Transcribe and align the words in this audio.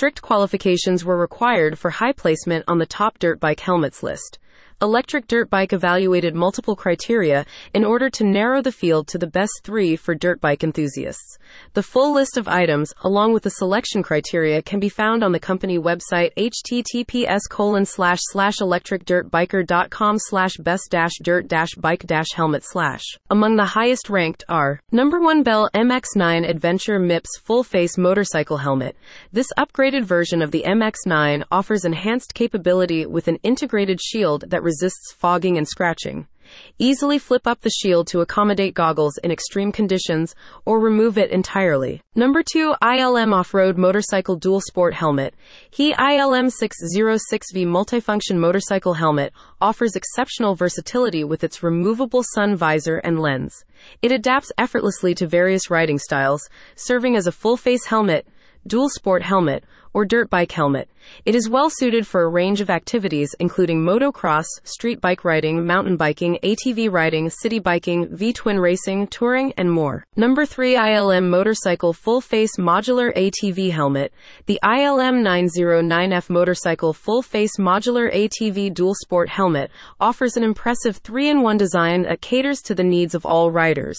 strict 0.00 0.22
qualifications 0.22 1.04
were 1.04 1.18
required 1.18 1.78
for 1.78 1.90
high 1.90 2.10
placement 2.10 2.64
on 2.66 2.78
the 2.78 2.86
top 2.86 3.18
dirt 3.18 3.38
bike 3.38 3.60
helmets 3.60 4.02
list. 4.02 4.38
Electric 4.82 5.26
Dirt 5.26 5.50
Bike 5.50 5.74
evaluated 5.74 6.34
multiple 6.34 6.74
criteria 6.74 7.44
in 7.74 7.84
order 7.84 8.08
to 8.08 8.24
narrow 8.24 8.62
the 8.62 8.72
field 8.72 9.08
to 9.08 9.18
the 9.18 9.26
best 9.26 9.60
three 9.62 9.94
for 9.94 10.14
dirt 10.14 10.40
bike 10.40 10.64
enthusiasts. 10.64 11.36
The 11.74 11.82
full 11.82 12.14
list 12.14 12.38
of 12.38 12.48
items, 12.48 12.94
along 13.02 13.34
with 13.34 13.42
the 13.42 13.50
selection 13.50 14.02
criteria, 14.02 14.62
can 14.62 14.80
be 14.80 14.88
found 14.88 15.22
on 15.22 15.32
the 15.32 15.38
company 15.38 15.78
website 15.78 16.32
https 16.34 17.40
colon 17.50 17.84
slash 17.84 18.20
slash 18.22 18.56
electricdirtbiker.com 18.56 20.18
slash 20.18 20.56
best 20.56 20.88
dash 20.90 21.12
dirt 21.22 21.46
dash 21.46 21.74
bike 21.76 22.06
dash 22.06 22.32
helmet 22.34 22.62
slash. 22.64 23.02
Among 23.28 23.56
the 23.56 23.66
highest 23.66 24.08
ranked 24.08 24.44
are 24.48 24.80
number 24.90 25.20
one 25.20 25.42
Bell 25.42 25.68
MX9 25.74 26.48
Adventure 26.48 26.98
MIPS 26.98 27.38
full 27.42 27.64
face 27.64 27.98
motorcycle 27.98 28.56
helmet. 28.56 28.96
This 29.30 29.52
upgraded 29.58 30.04
version 30.04 30.40
of 30.40 30.52
the 30.52 30.64
MX9 30.66 31.44
offers 31.50 31.84
enhanced 31.84 32.32
capability 32.32 33.04
with 33.04 33.28
an 33.28 33.36
integrated 33.42 34.00
shield 34.00 34.44
that 34.48 34.69
resists 34.70 35.12
fogging 35.12 35.58
and 35.58 35.66
scratching. 35.66 36.28
Easily 36.78 37.18
flip 37.18 37.46
up 37.46 37.60
the 37.60 37.70
shield 37.70 38.06
to 38.08 38.20
accommodate 38.20 38.74
goggles 38.74 39.18
in 39.18 39.30
extreme 39.32 39.72
conditions 39.72 40.34
or 40.64 40.78
remove 40.78 41.18
it 41.18 41.30
entirely. 41.30 42.00
Number 42.14 42.42
2 42.42 42.74
ILM 42.82 43.32
Off-Road 43.32 43.76
Motorcycle 43.76 44.36
Dual 44.36 44.60
Sport 44.60 44.94
Helmet. 44.94 45.34
He 45.70 45.92
ILM 45.94 46.50
606V 46.50 47.66
Multifunction 47.66 48.36
Motorcycle 48.38 48.94
Helmet 48.94 49.32
offers 49.60 49.96
exceptional 49.96 50.54
versatility 50.54 51.24
with 51.24 51.42
its 51.42 51.62
removable 51.62 52.22
sun 52.34 52.54
visor 52.56 52.98
and 52.98 53.20
lens. 53.20 53.64
It 54.02 54.12
adapts 54.12 54.52
effortlessly 54.56 55.14
to 55.16 55.26
various 55.26 55.68
riding 55.68 55.98
styles, 55.98 56.48
serving 56.76 57.16
as 57.16 57.26
a 57.26 57.32
full 57.32 57.56
face 57.56 57.86
helmet, 57.86 58.26
dual 58.66 58.88
sport 58.90 59.22
helmet, 59.22 59.64
or 59.92 60.04
dirt 60.04 60.30
bike 60.30 60.52
helmet. 60.52 60.88
It 61.24 61.34
is 61.34 61.48
well 61.48 61.70
suited 61.70 62.06
for 62.06 62.22
a 62.22 62.28
range 62.28 62.60
of 62.60 62.70
activities 62.70 63.34
including 63.40 63.82
motocross, 63.82 64.44
street 64.64 65.00
bike 65.00 65.24
riding, 65.24 65.66
mountain 65.66 65.96
biking, 65.96 66.38
ATV 66.42 66.90
riding, 66.92 67.30
city 67.30 67.58
biking, 67.58 68.14
V-twin 68.14 68.58
racing, 68.58 69.06
touring, 69.08 69.52
and 69.56 69.72
more. 69.72 70.04
Number 70.16 70.44
3 70.44 70.74
ILM 70.74 71.28
Motorcycle 71.28 71.92
Full 71.92 72.20
Face 72.20 72.56
Modular 72.58 73.14
ATV 73.16 73.70
Helmet. 73.72 74.12
The 74.46 74.60
ILM 74.62 75.22
909F 75.22 76.30
Motorcycle 76.30 76.92
Full 76.92 77.22
Face 77.22 77.56
Modular 77.58 78.14
ATV 78.14 78.72
Dual 78.74 78.94
Sport 78.94 79.30
Helmet 79.30 79.70
offers 79.98 80.36
an 80.36 80.44
impressive 80.44 81.02
3-in-1 81.02 81.58
design 81.58 82.02
that 82.02 82.20
caters 82.20 82.60
to 82.62 82.74
the 82.74 82.84
needs 82.84 83.14
of 83.14 83.24
all 83.24 83.50
riders. 83.50 83.98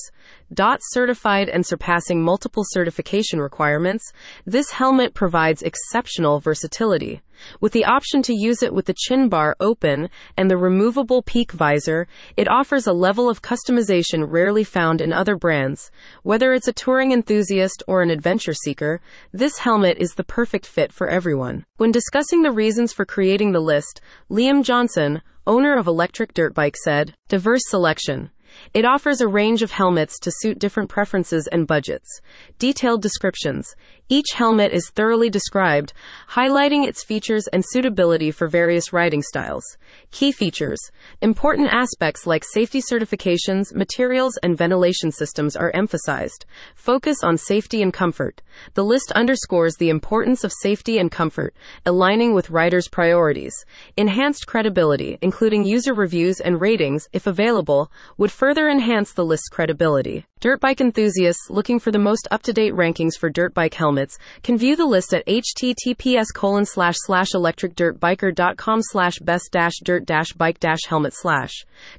DOT 0.54 0.80
certified 0.84 1.48
and 1.48 1.66
surpassing 1.66 2.22
multiple 2.22 2.64
certification 2.66 3.40
requirements, 3.40 4.12
this 4.46 4.72
helmet 4.72 5.14
provides 5.14 5.62
exceptional 5.62 6.42
versatility. 6.42 7.22
With 7.62 7.72
the 7.72 7.86
option 7.86 8.22
to 8.24 8.36
use 8.36 8.62
it 8.62 8.74
with 8.74 8.86
the 8.86 8.94
chin 8.94 9.30
bar 9.30 9.56
open 9.62 10.10
and 10.36 10.52
the 10.52 10.58
removable 10.58 11.22
peak 11.22 11.54
visor, 11.54 12.06
it 12.36 12.50
offers 12.50 12.86
a 12.86 12.94
level 12.94 13.30
of 13.30 13.42
customization 13.42 14.26
rarely 14.30 14.66
found 14.66 15.00
in 15.00 15.14
other 15.14 15.38
brands. 15.38 15.90
Whether 16.24 16.54
it's 16.54 16.68
a 16.68 16.74
touring 16.74 17.14
enthusiast 17.14 17.82
or 17.88 18.02
an 18.02 18.10
adventure 18.10 18.54
seeker, 18.54 19.00
this 19.32 19.60
helmet 19.60 19.98
is 20.00 20.16
the 20.16 20.24
perfect 20.24 20.66
fit 20.66 20.92
for 20.92 21.08
everyone. 21.08 21.66
When 21.78 21.92
discussing 21.92 22.44
the 22.44 22.52
reasons 22.52 22.92
for 22.92 23.06
creating 23.06 23.54
the 23.54 23.62
list, 23.62 24.02
Liam 24.30 24.64
Johnson, 24.64 25.22
owner 25.48 25.78
of 25.78 25.88
Electric 25.88 26.34
Dirt 26.34 26.54
Bike, 26.54 26.76
said, 26.84 27.16
Diverse 27.30 27.64
selection. 27.66 28.32
It 28.74 28.86
offers 28.86 29.22
a 29.22 29.28
range 29.28 29.62
of 29.62 29.72
helmets 29.72 30.20
to 30.20 30.32
suit 30.32 30.60
different 30.60 30.90
preferences 30.90 31.48
and 31.48 31.68
budgets. 31.68 32.22
Detailed 32.60 33.02
descriptions. 33.02 33.76
Each 34.12 34.34
helmet 34.34 34.74
is 34.74 34.90
thoroughly 34.90 35.30
described, 35.30 35.94
highlighting 36.32 36.86
its 36.86 37.02
features 37.02 37.48
and 37.54 37.64
suitability 37.66 38.30
for 38.30 38.46
various 38.46 38.92
riding 38.92 39.22
styles. 39.22 39.64
Key 40.12 40.34
features. 40.34 40.82
Important 41.22 41.70
aspects 41.72 42.28
like 42.28 42.44
safety 42.44 42.82
certifications, 42.82 43.74
materials, 43.74 44.38
and 44.44 44.58
ventilation 44.58 45.14
systems 45.14 45.56
are 45.56 45.72
emphasized. 45.74 46.44
Focus 46.76 47.24
on 47.24 47.38
safety 47.38 47.82
and 47.82 47.94
comfort. 47.94 48.42
The 48.74 48.84
list 48.84 49.14
underscores 49.14 49.78
the 49.78 49.88
importance 49.88 50.44
of 50.44 50.52
safety 50.52 50.98
and 50.98 51.10
comfort, 51.10 51.56
aligning 51.86 52.34
with 52.34 52.50
riders' 52.50 52.90
priorities. 52.90 53.54
Enhanced 53.96 54.46
credibility, 54.46 55.20
including 55.22 55.64
user 55.64 55.94
reviews 55.94 56.42
and 56.42 56.60
ratings, 56.60 57.08
if 57.14 57.28
available, 57.28 57.90
would 58.18 58.30
further 58.30 58.68
enhance 58.68 59.14
the 59.14 59.24
list's 59.24 59.48
credibility. 59.48 60.26
Dirt 60.42 60.60
bike 60.60 60.82
enthusiasts 60.82 61.50
looking 61.50 61.80
for 61.80 61.92
the 61.92 62.00
most 62.00 62.28
up-to-date 62.32 62.74
rankings 62.74 63.16
for 63.18 63.30
dirt 63.30 63.54
bike 63.54 63.76
helmets 63.76 64.01
can 64.44 64.58
view 64.58 64.76
the 64.76 64.86
list 64.86 65.14
at 65.14 65.26
https 65.26 66.28
colon 66.34 66.66
slash 66.66 66.96
slash 66.98 67.32
electricdirtbiker.com 67.34 68.82
slash 68.82 69.20
best 69.20 69.50
dash 69.52 69.74
dirt 69.84 70.06
dash 70.06 70.34
bike 70.34 70.60
dash 70.60 70.86
helmet 70.88 71.14
slash. 71.14 71.52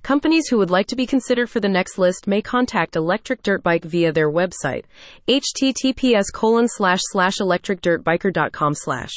Companies 0.02 0.48
who 0.48 0.58
would 0.58 0.70
like 0.70 0.86
to 0.86 0.96
be 0.96 1.06
considered 1.06 1.50
for 1.50 1.60
the 1.60 1.68
next 1.68 1.98
list 1.98 2.26
may 2.26 2.42
contact 2.42 2.96
Electric 2.96 3.42
Dirt 3.42 3.62
Bike 3.62 3.84
via 3.84 4.12
their 4.12 4.30
website 4.30 4.84
https 5.28 6.32
colon 6.32 6.68
slash 6.68 7.00
slash 7.10 7.38
electricdirtbiker.com 7.38 8.74
slash. 8.74 9.12